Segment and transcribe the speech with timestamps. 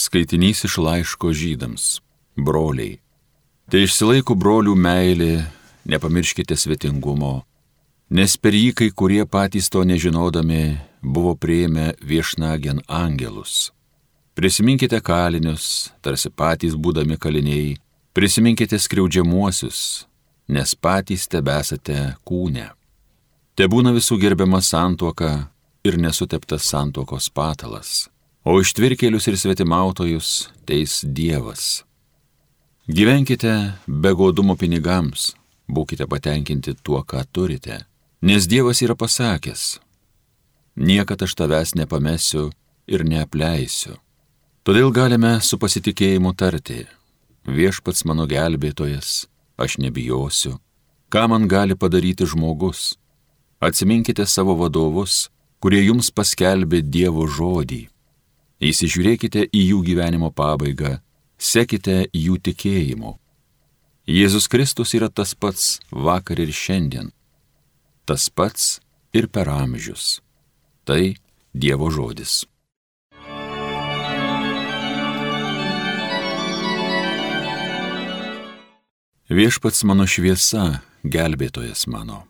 [0.00, 2.00] Skaitinys iš laiško žydams.
[2.36, 3.00] Broliai.
[3.68, 5.44] Tai išsilaiko brolių meilė,
[5.92, 7.42] nepamirškite svetingumo,
[8.16, 13.70] nes per jį kai kurie patys to nežinodami buvo prieėmę viešnagien angelus.
[14.34, 17.74] Prisiminkite kalinius, tarsi patys būdami kaliniai,
[18.16, 19.80] prisiminkite skriaudžiamuosius,
[20.48, 22.70] nes patys tebesate kūne.
[23.52, 25.34] Te būna visų gerbiama santuoka
[25.84, 28.08] ir nesuteptas santuokos patalas,
[28.44, 31.82] o ištvirkėlius ir svetimautojus teis Dievas.
[32.88, 33.52] Gyvenkite
[33.86, 35.30] be godumo pinigams,
[35.68, 37.84] būkite patenkinti tuo, ką turite,
[38.22, 39.78] nes Dievas yra pasakęs,
[40.76, 42.48] niekada aš tavęs nepamesiu
[42.88, 43.98] ir neapleisiu.
[44.64, 46.82] Todėl galime su pasitikėjimu tarti,
[47.46, 49.28] viešpats mano gelbėtojas,
[49.60, 50.56] aš nebijosiu,
[51.12, 52.96] ką man gali padaryti žmogus.
[53.60, 55.28] Atsiminkite savo vadovus,
[55.60, 57.82] kurie jums paskelbė Dievo žodį.
[58.60, 60.98] Įsižiūrėkite į jų gyvenimo pabaigą,
[61.40, 63.14] sekite jų tikėjimu.
[64.04, 67.08] Jėzus Kristus yra tas pats vakar ir šiandien,
[68.04, 68.80] tas pats
[69.16, 70.20] ir per amžius.
[70.84, 71.16] Tai
[71.56, 72.44] Dievo žodis.
[79.30, 82.24] Viešpats mano šviesa, gelbėtojas mano.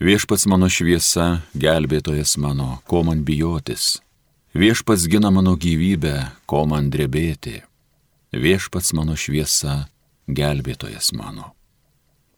[0.00, 3.98] Viešpats mano šviesa, gelbėtojas mano, ko man bijotis.
[4.54, 7.60] Viešpats gina mano gyvybę, ko man drebėti.
[8.34, 9.84] Viešpats mano šviesa,
[10.26, 11.52] gelbėtojas mano.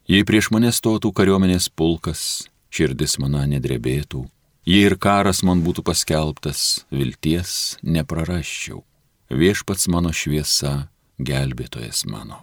[0.05, 4.27] Jei prieš mane stotų kariuomenės pulkas, širdis mano nedrebėtų,
[4.69, 8.83] jei ir karas man būtų paskelbtas, vilties neprarasčiau.
[9.33, 12.43] Viešpats mano šviesa, gelbėtojas mano.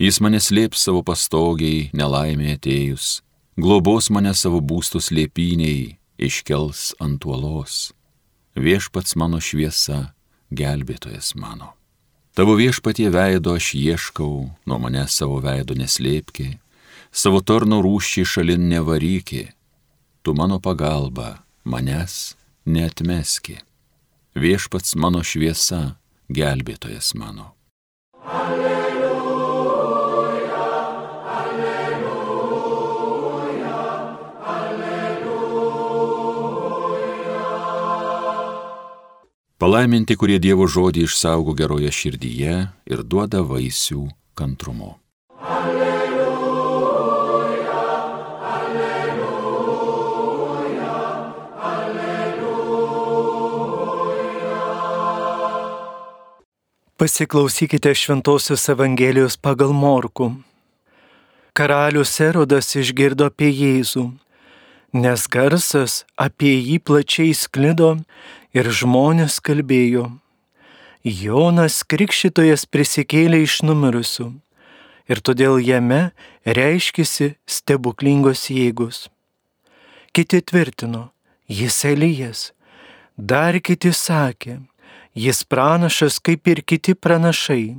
[0.00, 3.20] Jis mane slėps savo pastogiai, nelaimė atėjus,
[3.60, 7.95] globos mane savo būstų slėpiniai, iškels ant uolos.
[8.56, 10.16] Viešpats mano šviesa,
[10.48, 11.74] gelbėtojas mano.
[12.36, 16.56] Tavo viešpatie veido aš ieškau, nuo manęs savo veido neslėpki,
[17.12, 19.46] savo torno rūščiai šalin nevaryki,
[20.24, 23.60] tu mano pagalba, manęs neatmeski.
[24.36, 25.96] Viešpats mano šviesa,
[26.32, 27.52] gelbėtojas mano.
[28.24, 28.65] Alleluja.
[39.56, 42.54] Palaiminti, kurie Dievo žodį išsaugo geroje širdyje
[42.92, 44.02] ir duoda vaisių
[44.36, 45.00] kantrumu.
[45.40, 46.98] Alleluja,
[48.52, 49.38] alleluja,
[51.70, 52.52] alleluja.
[57.00, 60.36] Pasiklausykite Šventojios Evangelijos pagal Morku.
[61.56, 64.12] Karalius Erodas išgirdo apie Jėzų,
[64.96, 67.96] nes garsas apie jį plačiai sklido
[68.56, 70.08] ir žmonės kalbėjo,
[71.06, 74.30] Jonas Krikščitojas prisikėlė iš numirusių
[75.06, 76.10] ir todėl jame
[76.58, 79.06] reiškisi stebuklingos jėgos.
[80.16, 81.10] Kiti tvirtino,
[81.46, 82.40] jis Elijas,
[83.16, 84.58] dar kiti sakė,
[85.14, 87.76] jis pranašas kaip ir kiti pranašai.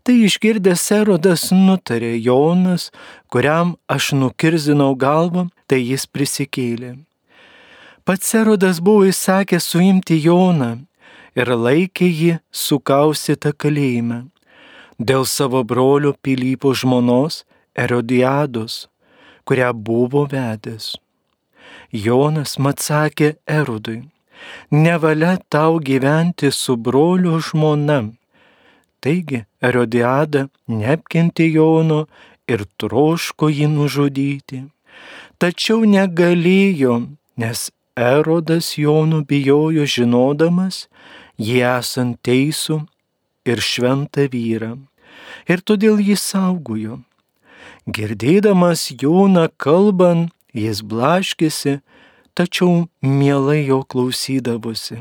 [0.00, 2.88] Tai išgirdęs Erodas nutarė Jonas,
[3.28, 6.96] kuriam aš nukirzinau galvą, tai jis prisikėlė.
[8.02, 10.72] Pats Erodas buvo įsakęs suimti Joną
[11.38, 14.24] ir laikė jį sukausytą kalėjime
[15.00, 17.44] dėl savo brolio Pilypo žmonos
[17.78, 18.88] Erodiados,
[19.46, 20.96] kurią buvo vedęs.
[21.90, 24.02] Jonas mat sakė Erodui,
[24.70, 28.02] nevalia tau gyventi su brolio žmona.
[29.00, 32.04] Taigi Erodiada neapkenti Jono
[32.50, 34.64] ir troško jį nužudyti.
[35.40, 36.94] Tačiau negalėjo,
[37.40, 37.60] nes
[37.96, 40.82] Erodas Jonų bijojo žinodamas,
[41.40, 42.82] jį esant teisų
[43.48, 44.74] ir šventą vyrą,
[45.48, 46.98] ir todėl jį saugojo.
[47.88, 51.78] Girdėdamas Joną kalbant, jis blaškėsi,
[52.36, 55.00] tačiau mielai jo klausydavosi.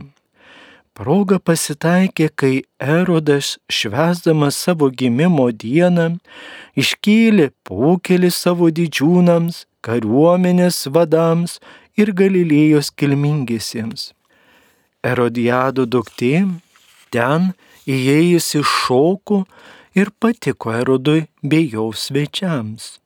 [0.96, 6.14] Proga pasitaikė, kai Erodas švesdamas savo gimimo dieną
[6.80, 11.60] iškėlė pokelį savo didžiūnams, kariuomenės vadams
[12.00, 14.12] ir Galilėjos kilmingiesiems.
[15.04, 16.46] Erodiado duktė
[17.14, 17.54] ten
[17.88, 19.44] įėjusi šokų
[20.00, 22.98] ir patiko Erodui bei jo svečiams.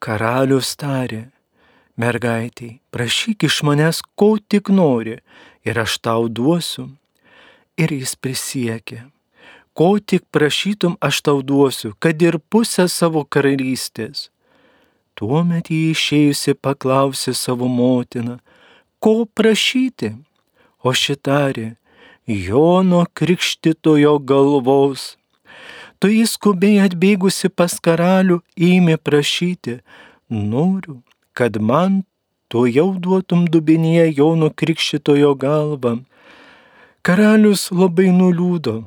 [0.00, 1.26] Karalius tarė,
[2.00, 5.18] mergaitiai, prašyk iš manęs, ko tik nori,
[5.64, 6.88] ir aš tau duosiu.
[7.80, 9.04] Ir jis prisiekė,
[9.76, 14.28] ko tik prašytum, aš tau duosiu, kad ir pusę savo karalystės.
[15.20, 18.38] Tuomet jį išėjusi paklausė savo motiną,
[19.04, 20.14] ko prašyti,
[20.80, 21.74] o šitarė,
[22.24, 25.18] Jono Krikštitojo galvos.
[26.00, 29.82] Tu įskubiai atbėgusi pas karalių ėmė prašyti,
[30.32, 31.02] noriu,
[31.36, 32.00] kad man
[32.48, 35.98] tu jau duotum dubinyje Jono Krikštitojo galvą.
[37.04, 38.78] Karalius labai nuliūdo,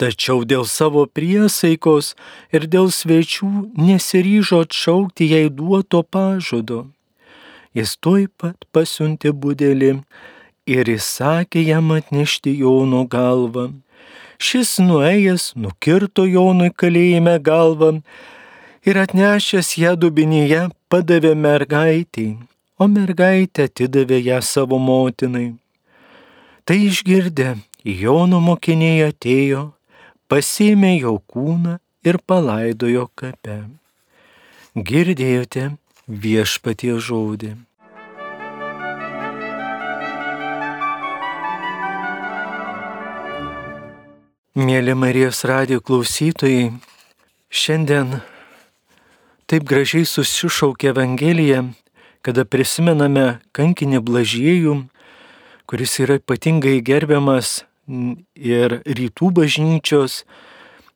[0.00, 2.14] tačiau dėl savo priesaikos
[2.54, 6.86] ir dėl svečių nesiryžo atšaukti jai duoto pažado.
[7.72, 9.92] Jis tuoj pat pasiuntė budelį
[10.68, 13.70] ir įsakė jam atnešti Jono galvą.
[14.42, 17.92] Šis nuėjęs nukirto Jonui kalėjime galvą
[18.84, 22.26] ir atnešęs ją dubinyje padavė mergaitį,
[22.78, 25.52] o mergaitė atidavė ją savo motinai.
[26.66, 27.54] Tai išgirdę,
[27.84, 29.70] Jono mokiniai atėjo,
[30.32, 31.74] pasėmė jo kūną
[32.08, 33.56] ir palaidojo kape.
[34.72, 35.64] Girdėjote
[36.08, 37.50] viešpatie žodį.
[44.56, 46.70] Mėly Marijos radio klausytojai,
[47.52, 48.14] šiandien
[49.52, 51.66] taip gražiai susišaukė Evangelija,
[52.24, 54.78] kada prisimename kankinį blažiejų,
[55.68, 60.22] kuris yra ypatingai gerbiamas ir rytų bažnyčios,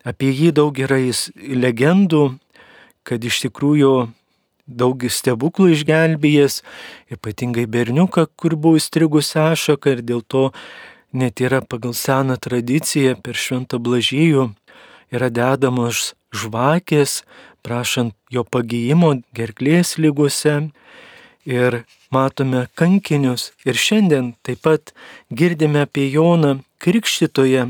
[0.07, 0.99] apie jį daug yra
[1.37, 2.39] legendų,
[3.07, 4.09] kad iš tikrųjų
[4.67, 6.63] daug stebuklų išgelbėjęs,
[7.15, 10.51] ypatingai berniuką, kur buvo įstrigus ašaka ir dėl to
[11.13, 14.51] net yra pagal seną tradiciją per šventą blažėjų
[15.15, 17.23] yra dedamos žvakės,
[17.63, 20.71] prašant jo pagyjimo gerklės lygose.
[21.47, 23.53] Ir matome kankinius.
[23.65, 24.93] Ir šiandien taip pat
[25.31, 27.69] girdime apie Joną Krikščitoje,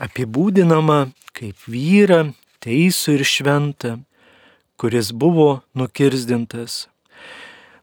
[0.00, 1.00] apibūdinamą
[1.36, 2.32] kaip vyrą,
[2.64, 3.92] teisų ir šventą,
[4.80, 6.86] kuris buvo nukirzdintas.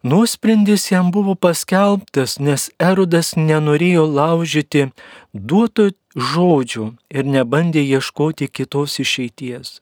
[0.04, 4.88] Nuosprendis jam buvo paskelbtas, nes Erodas nenorėjo laužyti
[5.34, 9.80] duoto žodžių ir nebandė ieškoti kitos išeities.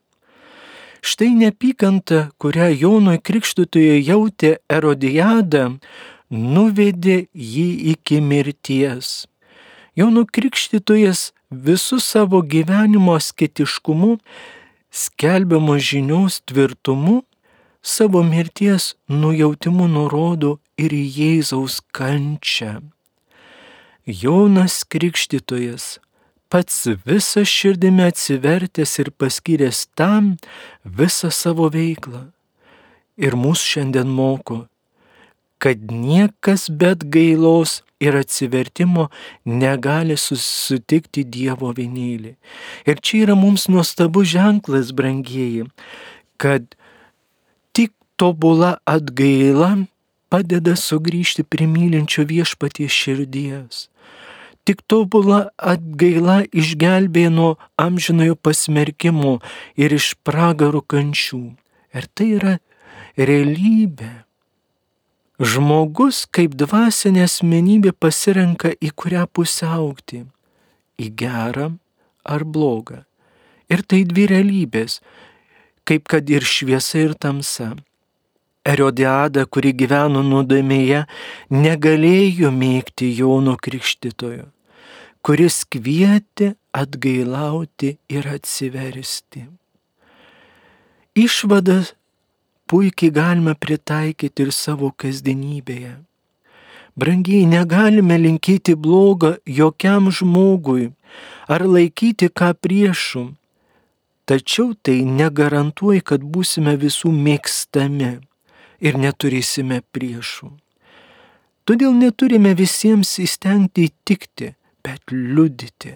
[1.05, 5.77] Štai nepykanta, kurią Jonui Krikštutoje jautė Erodijadą,
[6.33, 9.27] nuvedė jį iki mirties.
[9.93, 14.15] Jono Krikštytojas visų savo gyvenimo sketiškumu,
[14.89, 17.19] skelbiamo žinios tvirtumu
[17.85, 22.81] savo mirties nujautimu nurodo ir Jėzaus kančią.
[24.09, 25.99] Jonas Krikštytojas
[26.51, 30.35] pats visą širdimi atsivertęs ir paskyręs tam
[30.85, 32.29] visą savo veiklą.
[33.15, 34.65] Ir mūsų šiandien moko,
[35.63, 39.07] kad niekas bet gailos ir atsivertimo
[39.47, 42.33] negali susitikti Dievo vienėlį.
[42.85, 45.69] Ir čia yra mums nuostabus ženklas, brangieji,
[46.35, 46.75] kad
[48.15, 49.85] tobula atgaila
[50.31, 53.87] padeda sugrįžti prie mylinčio viešpaties širdies.
[54.65, 59.37] Tik tobula atgaila išgelbė nuo amžinojo pasmerkimo
[59.77, 61.43] ir iš pragaro kančių.
[61.93, 62.53] Ir tai yra
[63.17, 64.25] realybė.
[65.35, 70.25] Žmogus kaip dvasinė asmenybė pasirenka į kurią pusę aukti-
[71.05, 71.67] į gerą
[72.25, 73.03] ar blogą.
[73.69, 75.01] Ir tai dvi realybės,
[75.85, 77.75] kaip kad ir šviesa ir tamsa.
[78.65, 81.03] Erodiada, kuri gyveno nuodėmėje,
[81.53, 84.47] negalėjo mėgti Jono Krikštitojo,
[85.21, 89.45] kuris kvietė atgailauti ir atsiversti.
[91.13, 91.93] Išvadas
[92.65, 95.93] puikiai galime pritaikyti ir savo kasdienybėje.
[96.97, 100.89] Brangiai negalime linkėti blogą jokiam žmogui
[101.45, 103.27] ar laikyti ką priešų,
[104.25, 108.15] tačiau tai negarantuoja, kad būsime visų mėgstami
[108.79, 110.51] ir neturėsime priešų.
[111.65, 114.53] Todėl neturime visiems įstengti įtikti,
[114.85, 115.95] bet liudyti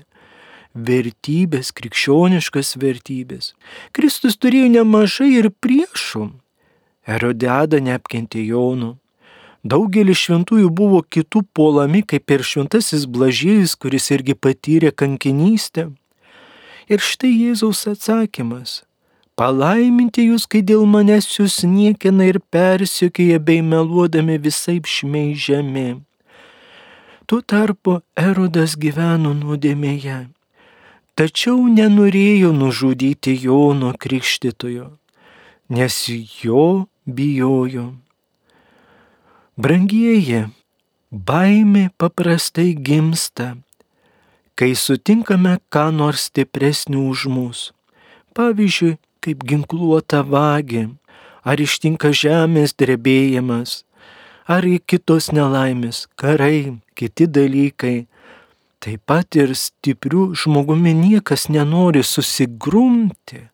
[0.74, 3.54] vertybės, krikščioniškas vertybės.
[3.94, 6.30] Kristus turėjo nemažai ir priešų.
[7.10, 8.96] Erodiada neapkentė Jonų.
[9.66, 15.90] Daugelis šventųjų buvo kitų puolami, kaip ir šventasis Blažėjus, kuris irgi patyrė kankinystę.
[16.90, 18.84] Ir štai Jėzaus atsakymas
[19.40, 26.02] Palaiminti jūs, kai dėl manęs jūs niekina ir persikėja bei meluodami visai šmeižiami.
[27.24, 30.18] Tuo tarpu Erodas gyveno nuodėmėje,
[31.16, 34.92] tačiau nenorėjo nužudyti Jono Krikštitojo,
[35.72, 36.04] nes
[36.44, 36.68] jo
[37.08, 37.88] bijojo.
[39.56, 40.50] Brangieji,
[41.12, 43.54] baimė paprastai gimsta,
[44.60, 47.70] kai sutinkame ką nors stipresnį už mus.
[48.36, 50.90] Pavyzdžiui, kaip ginkluota vagė,
[51.44, 53.84] ar ištinka žemės drebėjimas,
[54.48, 58.08] ar kitos nelaimės, karai, kiti dalykai.
[58.80, 63.50] taip pat ir stiprių žmogumi niekas nenori susigrumti.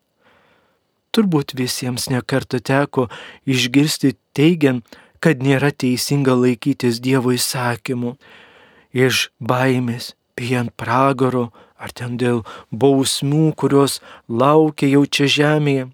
[1.10, 3.08] Turbūt visiems nekarta teko
[3.50, 4.86] išgirsti teigiant,
[5.20, 8.12] kad nėra teisinga laikytis Dievo įsakymų
[8.94, 15.90] iš baimės, bijant pragaro ar ten dėl bausmių, kurios laukia jau čia žemėje.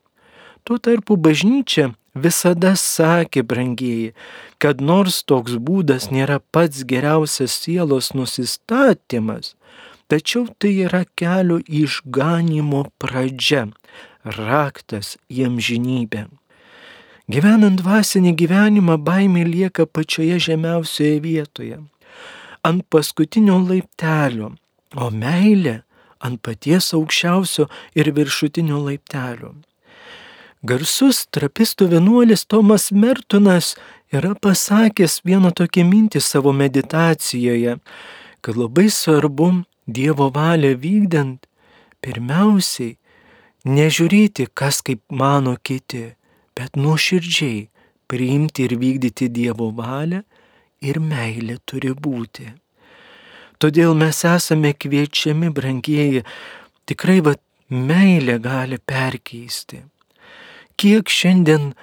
[0.63, 4.11] Tuo tarpu bažnyčia visada sakė, brangieji,
[4.61, 9.55] kad nors toks būdas nėra pats geriausias sielos nusistatymas,
[10.11, 13.69] tačiau tai yra kelio išganimo pradžia,
[14.23, 16.27] raktas į amžinybę.
[17.31, 21.77] Gyvenant dvasinį gyvenimą, baimė lieka pačioje žemiausioje vietoje,
[22.67, 24.51] ant paskutinio laiptelio,
[24.95, 25.81] o meilė
[26.21, 27.67] ant paties aukščiausio
[27.98, 29.55] ir viršutinio laiptelio.
[30.62, 33.74] Garsus trapistų vienuolis Tomas Mertonas
[34.13, 37.79] yra pasakęs vieną tokią mintį savo meditacijoje,
[38.41, 41.48] kad labai svarbu Dievo valią vykdant,
[42.05, 42.93] pirmiausiai
[43.65, 46.13] nežiūrėti, kas kaip mano kiti,
[46.55, 47.65] bet nuoširdžiai
[48.07, 50.21] priimti ir vykdyti Dievo valią
[50.86, 52.60] ir meilė turi būti.
[53.61, 56.25] Todėl mes esame kviečiami, brangieji,
[56.89, 57.37] tikrai va,
[57.69, 59.83] meilė gali perkeisti
[60.81, 61.73] kiek šiandien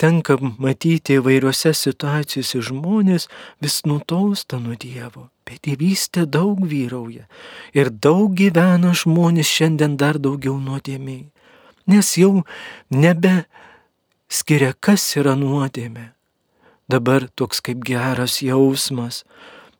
[0.00, 3.28] tenka matyti įvairiose situacijose žmonės
[3.64, 7.24] vis nutolsta nuo Dievo, bet dievystė daug vyrauja
[7.78, 11.24] ir daug gyvena žmonės šiandien dar daugiau nuodėmiai,
[11.88, 12.44] nes jau
[12.90, 13.46] nebe
[14.28, 16.10] skiria, kas yra nuodėmė.
[16.90, 19.22] Dabar toks kaip geras jausmas,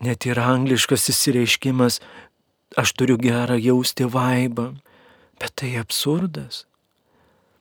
[0.01, 2.01] net ir angliškas įsireiškimas,
[2.77, 4.73] aš turiu gerą jausti vaibą,
[5.39, 6.65] bet tai absurdas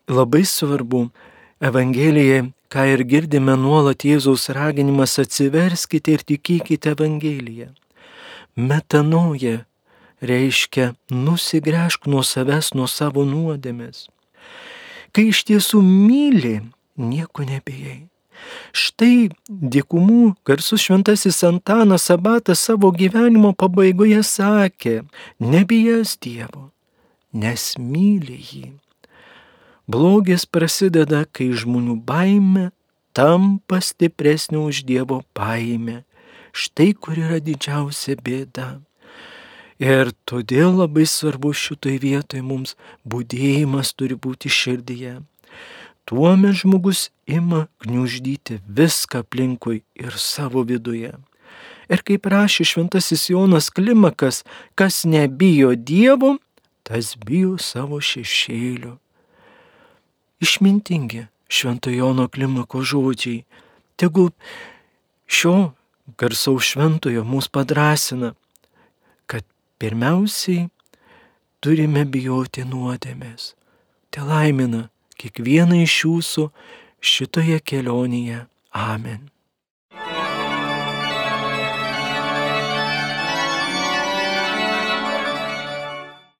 [0.07, 1.09] labai svarbu
[1.63, 7.69] Evangelijai, ką ir girdime nuolat Jėzaus raginimas atsiverskite ir tikėkite Evangeliją.
[8.59, 9.63] Metanoja
[10.19, 14.09] reiškia nusigręžk nuo savęs, nuo savo nuodėmės.
[15.15, 16.57] Kai iš tiesų myli,
[16.97, 18.09] nieko nebijai.
[18.73, 25.01] Štai dykumų garsus šventasis Antanas Abatas savo gyvenimo pabaigoje sakė,
[25.39, 26.69] nebijas Dievo,
[27.33, 28.69] nes myli jį.
[29.87, 32.71] Blogis prasideda, kai žmonių baime
[33.13, 36.03] tampa stipresnė už Dievo baimę.
[36.53, 38.79] Štai kur yra didžiausia bėda.
[39.81, 42.75] Ir todėl labai svarbu šitoj vietoje mums
[43.09, 45.17] būdėjimas turi būti širdyje.
[46.05, 51.13] Tuomet žmogus ima gniuždyti viską aplinkui ir savo viduje.
[51.91, 54.43] Ir kaip rašė šventasis Jonas Klimakas,
[54.75, 56.37] kas nebijo Dievo,
[56.83, 58.97] tas bijo savo šešėlio
[60.43, 63.43] išmintingi Švento Jono Klimako žodžiai.
[63.95, 64.29] Tegul
[65.27, 65.71] šio
[66.19, 68.33] garsaus šventojo mus padrasina,
[69.25, 69.45] kad
[69.79, 70.67] pirmiausiai
[71.63, 73.53] turime bijoti nuodėmės.
[74.11, 76.47] Te laimina kiekvieną iš jūsų
[77.03, 78.45] šitoje kelionėje.
[78.73, 79.29] Amen.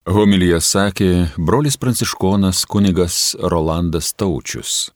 [0.04, 1.08] Homilyje sakė
[1.40, 4.92] brolis pranciškonas kunigas Rolandas Taučius.